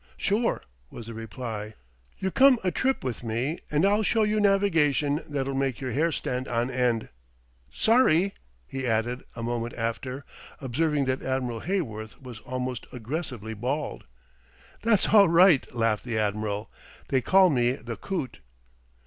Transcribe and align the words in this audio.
"Sure," 0.17 0.63
was 0.89 1.05
the 1.05 1.13
reply. 1.13 1.75
"You 2.17 2.31
come 2.31 2.57
a 2.63 2.71
trip 2.71 3.03
with 3.03 3.23
me, 3.23 3.59
and 3.69 3.85
I'll 3.85 4.01
show 4.01 4.23
you 4.23 4.39
navigation 4.39 5.21
that'll 5.29 5.53
make 5.53 5.79
your 5.79 5.91
hair 5.91 6.11
stand 6.11 6.47
on 6.47 6.71
end. 6.71 7.09
Sorry," 7.69 8.33
he 8.65 8.87
added 8.87 9.23
a 9.35 9.43
moment 9.43 9.75
after, 9.75 10.25
observing 10.59 11.05
that 11.05 11.21
Admiral 11.21 11.61
Heyworth 11.61 12.19
was 12.19 12.39
almost 12.39 12.87
aggressively 12.91 13.53
bald. 13.53 14.05
"That's 14.81 15.09
all 15.09 15.29
right," 15.29 15.71
laughed 15.71 16.03
the 16.03 16.17
Admiral; 16.17 16.71
"they 17.09 17.21
call 17.21 17.51
me 17.51 17.73
the 17.73 17.95
coot." 17.95 18.39